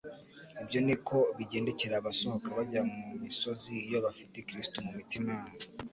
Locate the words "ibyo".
0.61-0.79